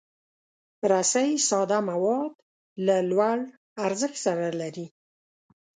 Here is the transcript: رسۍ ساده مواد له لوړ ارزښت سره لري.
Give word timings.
رسۍ 0.91 1.29
ساده 1.49 1.79
مواد 1.89 2.33
له 2.85 2.95
لوړ 3.11 3.37
ارزښت 3.85 4.17
سره 4.25 4.47
لري. 4.61 4.87